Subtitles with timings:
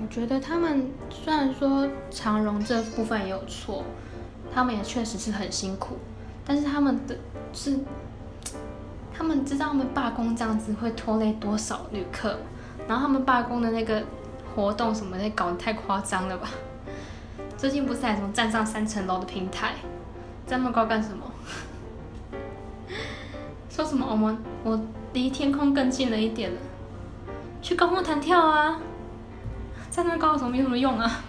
[0.00, 3.84] 我觉得他们虽然说长荣这部分也有错，
[4.54, 5.96] 他们也确实是很辛苦，
[6.44, 7.16] 但是他们的
[7.52, 7.78] 是，
[9.12, 12.38] 他们知道他们罢工这样子会拖累多少旅客，
[12.86, 14.02] 然后他们罢工的那个
[14.54, 16.48] 活动什么的搞得太夸张了吧？
[17.56, 19.74] 最近不是还什么站上三层楼的平台，
[20.46, 21.24] 这么高干什么？
[23.68, 24.80] 说什么我们我
[25.12, 26.60] 离天空更近了一点了，
[27.60, 28.80] 去高空弹跳啊！
[29.90, 31.24] 站那高有什么有什么用啊？